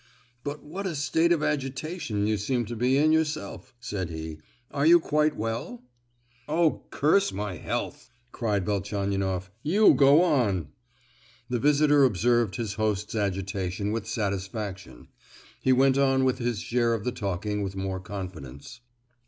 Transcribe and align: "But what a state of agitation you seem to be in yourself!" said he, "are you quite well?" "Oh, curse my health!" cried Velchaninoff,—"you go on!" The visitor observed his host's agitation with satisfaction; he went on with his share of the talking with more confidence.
"But 0.43 0.63
what 0.63 0.87
a 0.87 0.95
state 0.95 1.31
of 1.31 1.43
agitation 1.43 2.25
you 2.25 2.35
seem 2.35 2.65
to 2.65 2.75
be 2.75 2.97
in 2.97 3.11
yourself!" 3.11 3.75
said 3.79 4.09
he, 4.09 4.39
"are 4.71 4.83
you 4.83 4.99
quite 4.99 5.35
well?" 5.35 5.83
"Oh, 6.47 6.85
curse 6.89 7.31
my 7.31 7.57
health!" 7.57 8.09
cried 8.31 8.65
Velchaninoff,—"you 8.65 9.93
go 9.93 10.23
on!" 10.23 10.69
The 11.49 11.59
visitor 11.59 12.03
observed 12.03 12.55
his 12.55 12.73
host's 12.81 13.13
agitation 13.13 13.91
with 13.91 14.07
satisfaction; 14.07 15.09
he 15.61 15.71
went 15.71 15.99
on 15.99 16.23
with 16.23 16.39
his 16.39 16.61
share 16.61 16.95
of 16.95 17.03
the 17.03 17.11
talking 17.11 17.61
with 17.61 17.75
more 17.75 17.99
confidence. 17.99 18.81